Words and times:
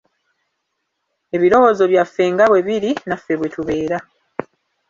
Ebirowoozo 1.35 1.83
byaffe 1.91 2.23
nga 2.33 2.45
bwe 2.49 2.59
biri, 2.67 2.91
naffe 3.07 3.33
bwe 3.39 3.49
tubeera. 3.53 3.97